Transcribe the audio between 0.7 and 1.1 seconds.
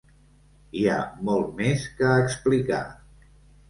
Hi ha